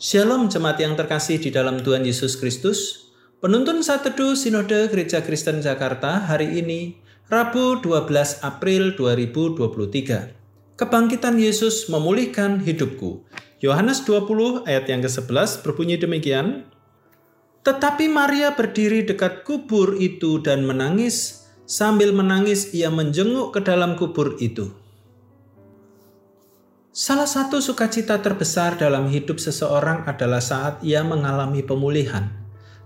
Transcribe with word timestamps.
Shalom 0.00 0.48
jemaat 0.48 0.80
yang 0.80 0.96
terkasih 0.96 1.36
di 1.44 1.52
dalam 1.52 1.84
Tuhan 1.84 2.08
Yesus 2.08 2.40
Kristus. 2.40 3.12
Penuntun 3.44 3.84
saat 3.84 4.00
teduh 4.00 4.32
Sinode 4.32 4.88
Gereja 4.88 5.20
Kristen 5.20 5.60
Jakarta 5.60 6.24
hari 6.24 6.56
ini, 6.56 6.96
Rabu 7.28 7.84
12 7.84 8.40
April 8.40 8.96
2023. 8.96 10.80
Kebangkitan 10.80 11.36
Yesus 11.36 11.92
memulihkan 11.92 12.64
hidupku. 12.64 13.28
Yohanes 13.60 14.00
20 14.08 14.64
ayat 14.64 14.88
yang 14.88 15.04
ke-11 15.04 15.68
berbunyi 15.68 16.00
demikian. 16.00 16.64
Tetapi 17.60 18.08
Maria 18.08 18.56
berdiri 18.56 19.04
dekat 19.04 19.44
kubur 19.44 20.00
itu 20.00 20.40
dan 20.40 20.64
menangis. 20.64 21.44
Sambil 21.68 22.16
menangis 22.16 22.72
ia 22.72 22.88
menjenguk 22.88 23.52
ke 23.52 23.60
dalam 23.60 24.00
kubur 24.00 24.40
itu. 24.40 24.79
Salah 27.10 27.26
satu 27.26 27.58
sukacita 27.58 28.22
terbesar 28.22 28.78
dalam 28.78 29.10
hidup 29.10 29.42
seseorang 29.42 30.06
adalah 30.06 30.38
saat 30.38 30.78
ia 30.86 31.02
mengalami 31.02 31.58
pemulihan. 31.58 32.30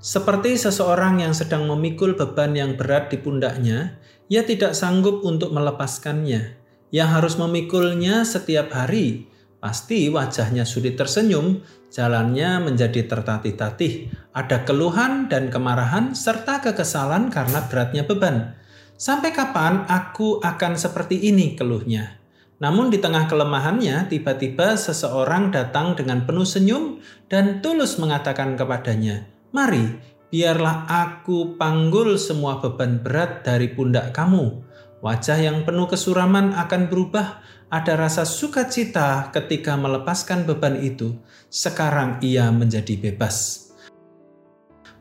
Seperti 0.00 0.56
seseorang 0.56 1.20
yang 1.20 1.36
sedang 1.36 1.68
memikul 1.68 2.16
beban 2.16 2.56
yang 2.56 2.72
berat 2.72 3.12
di 3.12 3.20
pundaknya, 3.20 4.00
ia 4.32 4.40
tidak 4.48 4.72
sanggup 4.72 5.20
untuk 5.28 5.52
melepaskannya. 5.52 6.56
Ia 6.88 7.04
harus 7.04 7.36
memikulnya 7.36 8.24
setiap 8.24 8.72
hari. 8.72 9.28
Pasti 9.60 10.08
wajahnya 10.08 10.64
sulit 10.64 10.96
tersenyum, 10.96 11.60
jalannya 11.92 12.64
menjadi 12.64 13.04
tertatih-tatih. 13.04 14.08
Ada 14.32 14.64
keluhan 14.64 15.28
dan 15.28 15.52
kemarahan 15.52 16.16
serta 16.16 16.64
kekesalan 16.64 17.28
karena 17.28 17.60
beratnya 17.68 18.08
beban. 18.08 18.56
Sampai 18.96 19.36
kapan 19.36 19.84
aku 19.84 20.40
akan 20.40 20.80
seperti 20.80 21.28
ini 21.28 21.52
keluhnya? 21.60 22.23
Namun 22.62 22.90
di 22.90 23.02
tengah 23.02 23.26
kelemahannya, 23.26 24.06
tiba-tiba 24.06 24.78
seseorang 24.78 25.50
datang 25.50 25.98
dengan 25.98 26.22
penuh 26.22 26.46
senyum 26.46 27.02
dan 27.26 27.58
tulus 27.58 27.98
mengatakan 27.98 28.54
kepadanya, 28.54 29.26
Mari, 29.50 30.14
biarlah 30.30 30.86
aku 30.86 31.58
panggul 31.58 32.14
semua 32.14 32.62
beban 32.62 33.02
berat 33.02 33.42
dari 33.42 33.70
pundak 33.74 34.14
kamu. 34.14 34.62
Wajah 35.02 35.36
yang 35.36 35.66
penuh 35.66 35.90
kesuraman 35.90 36.54
akan 36.54 36.88
berubah, 36.88 37.42
ada 37.68 37.98
rasa 37.98 38.22
sukacita 38.22 39.34
ketika 39.34 39.74
melepaskan 39.74 40.46
beban 40.46 40.78
itu. 40.78 41.18
Sekarang 41.50 42.22
ia 42.22 42.48
menjadi 42.54 42.94
bebas. 42.94 43.68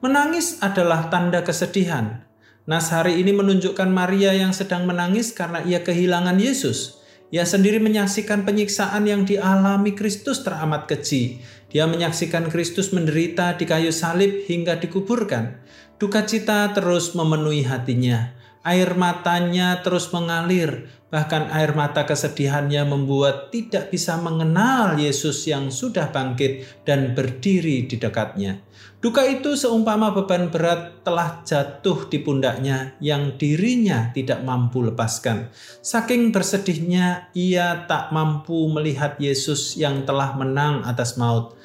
Menangis 0.03 0.59
adalah 0.59 1.07
tanda 1.07 1.45
kesedihan. 1.45 2.25
Nas 2.67 2.91
hari 2.91 3.23
ini 3.23 3.31
menunjukkan 3.31 3.87
Maria 3.87 4.35
yang 4.35 4.51
sedang 4.51 4.83
menangis 4.83 5.31
karena 5.31 5.63
ia 5.63 5.79
kehilangan 5.79 6.35
Yesus. 6.35 7.02
Ia 7.33 7.49
sendiri 7.49 7.81
menyaksikan 7.81 8.45
penyiksaan 8.45 9.09
yang 9.09 9.25
dialami 9.25 9.97
Kristus 9.97 10.45
teramat 10.45 10.85
keji. 10.85 11.41
Dia 11.73 11.89
menyaksikan 11.89 12.45
Kristus 12.53 12.93
menderita 12.93 13.57
di 13.57 13.65
kayu 13.65 13.89
salib 13.89 14.45
hingga 14.45 14.77
dikuburkan. 14.77 15.57
Duka 15.97 16.29
cita 16.29 16.69
terus 16.77 17.17
memenuhi 17.17 17.65
hatinya. 17.65 18.37
Air 18.63 18.95
matanya 18.95 19.83
terus 19.83 20.07
mengalir, 20.15 20.87
bahkan 21.11 21.51
air 21.51 21.75
mata 21.75 22.07
kesedihannya 22.07 22.87
membuat 22.87 23.51
tidak 23.51 23.91
bisa 23.91 24.15
mengenal 24.15 24.95
Yesus 24.95 25.43
yang 25.51 25.67
sudah 25.67 26.15
bangkit 26.15 26.81
dan 26.87 27.11
berdiri 27.11 27.83
di 27.83 27.99
dekatnya. 27.99 28.63
Duka 29.03 29.27
itu 29.27 29.59
seumpama 29.59 30.15
beban 30.15 30.47
berat 30.47 31.03
telah 31.03 31.43
jatuh 31.43 32.07
di 32.07 32.23
pundaknya 32.23 32.95
yang 33.03 33.35
dirinya 33.35 34.15
tidak 34.15 34.39
mampu 34.47 34.79
lepaskan. 34.79 35.51
Saking 35.83 36.31
bersedihnya, 36.31 37.27
ia 37.35 37.83
tak 37.83 38.15
mampu 38.15 38.71
melihat 38.71 39.19
Yesus 39.19 39.75
yang 39.75 40.07
telah 40.07 40.39
menang 40.39 40.87
atas 40.87 41.19
maut. 41.19 41.59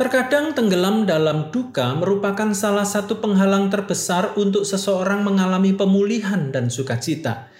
Terkadang 0.00 0.56
tenggelam 0.56 1.04
dalam 1.04 1.52
duka 1.52 1.92
merupakan 1.92 2.56
salah 2.56 2.88
satu 2.88 3.20
penghalang 3.20 3.68
terbesar 3.68 4.32
untuk 4.40 4.64
seseorang 4.64 5.20
mengalami 5.20 5.76
pemulihan 5.76 6.48
dan 6.48 6.72
sukacita. 6.72 7.52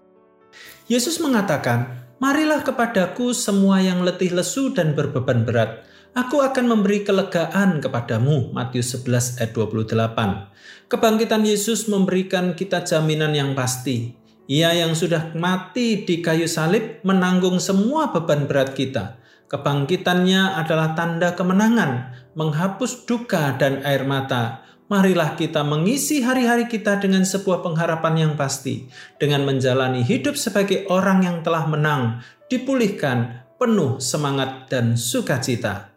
Yesus 0.89 1.21
mengatakan, 1.21 2.09
"Marilah 2.17 2.65
kepadaku 2.65 3.37
semua 3.37 3.85
yang 3.85 4.01
letih 4.01 4.33
lesu 4.33 4.73
dan 4.73 4.97
berbeban 4.97 5.45
berat." 5.45 5.85
Aku 6.17 6.41
akan 6.41 6.65
memberi 6.65 7.05
kelegaan 7.05 7.77
kepadamu. 7.85 8.57
Matius 8.57 8.97
11 8.97 9.37
ayat 9.37 9.53
28. 9.53 10.49
Kebangkitan 10.89 11.45
Yesus 11.45 11.93
memberikan 11.93 12.57
kita 12.57 12.89
jaminan 12.89 13.37
yang 13.37 13.53
pasti. 13.53 14.17
Ia 14.49 14.73
yang 14.81 14.97
sudah 14.97 15.37
mati 15.37 16.09
di 16.09 16.25
kayu 16.25 16.49
salib 16.49 17.05
menanggung 17.05 17.61
semua 17.61 18.09
beban 18.17 18.49
berat 18.49 18.73
kita. 18.73 19.20
Kebangkitannya 19.51 20.63
adalah 20.63 20.95
tanda 20.95 21.35
kemenangan, 21.35 22.15
menghapus 22.39 23.03
duka 23.03 23.59
dan 23.59 23.83
air 23.83 24.07
mata. 24.07 24.63
Marilah 24.87 25.35
kita 25.35 25.67
mengisi 25.67 26.23
hari-hari 26.23 26.71
kita 26.71 27.03
dengan 27.03 27.27
sebuah 27.27 27.59
pengharapan 27.67 28.15
yang 28.31 28.33
pasti, 28.39 28.87
dengan 29.19 29.43
menjalani 29.43 30.07
hidup 30.07 30.39
sebagai 30.39 30.87
orang 30.87 31.27
yang 31.27 31.37
telah 31.43 31.67
menang, 31.67 32.23
dipulihkan, 32.47 33.43
penuh 33.59 33.99
semangat 33.99 34.71
dan 34.71 34.95
sukacita. 34.95 35.91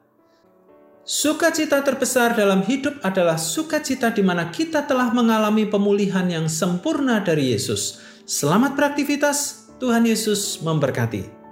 Sukacita 1.06 1.86
terbesar 1.86 2.34
dalam 2.34 2.66
hidup 2.66 3.06
adalah 3.06 3.38
sukacita 3.38 4.10
di 4.10 4.26
mana 4.26 4.50
kita 4.50 4.90
telah 4.90 5.14
mengalami 5.14 5.70
pemulihan 5.70 6.26
yang 6.26 6.50
sempurna 6.50 7.22
dari 7.22 7.54
Yesus. 7.54 8.02
Selamat 8.26 8.74
beraktivitas, 8.74 9.70
Tuhan 9.78 10.10
Yesus 10.10 10.58
memberkati. 10.66 11.43